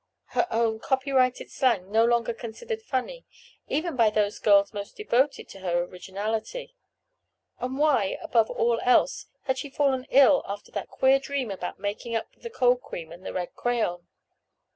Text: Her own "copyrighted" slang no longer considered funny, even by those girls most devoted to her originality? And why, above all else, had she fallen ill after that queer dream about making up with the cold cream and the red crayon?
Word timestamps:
Her 0.29 0.47
own 0.49 0.79
"copyrighted" 0.79 1.51
slang 1.51 1.91
no 1.91 2.03
longer 2.03 2.33
considered 2.33 2.81
funny, 2.81 3.23
even 3.67 3.95
by 3.95 4.09
those 4.09 4.39
girls 4.39 4.73
most 4.73 4.97
devoted 4.97 5.47
to 5.49 5.59
her 5.59 5.83
originality? 5.83 6.73
And 7.59 7.77
why, 7.77 8.17
above 8.19 8.49
all 8.49 8.79
else, 8.81 9.27
had 9.43 9.59
she 9.59 9.69
fallen 9.69 10.07
ill 10.09 10.41
after 10.47 10.71
that 10.71 10.89
queer 10.89 11.19
dream 11.19 11.51
about 11.51 11.77
making 11.79 12.15
up 12.15 12.33
with 12.33 12.41
the 12.41 12.49
cold 12.49 12.81
cream 12.81 13.11
and 13.11 13.23
the 13.23 13.31
red 13.31 13.53
crayon? 13.53 14.07